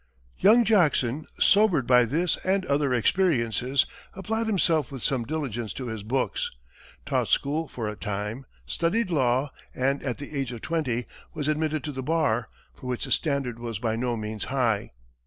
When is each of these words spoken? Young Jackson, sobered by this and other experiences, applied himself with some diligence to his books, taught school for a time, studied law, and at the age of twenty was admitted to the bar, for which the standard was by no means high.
Young 0.39 0.63
Jackson, 0.65 1.27
sobered 1.39 1.85
by 1.85 2.05
this 2.05 2.35
and 2.37 2.65
other 2.65 2.91
experiences, 2.91 3.85
applied 4.15 4.47
himself 4.47 4.91
with 4.91 5.03
some 5.03 5.25
diligence 5.25 5.73
to 5.73 5.89
his 5.89 6.01
books, 6.01 6.49
taught 7.05 7.27
school 7.27 7.67
for 7.67 7.87
a 7.87 7.95
time, 7.95 8.47
studied 8.65 9.11
law, 9.11 9.51
and 9.75 10.01
at 10.01 10.17
the 10.17 10.35
age 10.35 10.51
of 10.53 10.61
twenty 10.63 11.05
was 11.35 11.47
admitted 11.47 11.83
to 11.83 11.91
the 11.91 12.01
bar, 12.01 12.49
for 12.73 12.87
which 12.87 13.05
the 13.05 13.11
standard 13.11 13.59
was 13.59 13.77
by 13.77 13.95
no 13.95 14.17
means 14.17 14.45
high. 14.45 14.91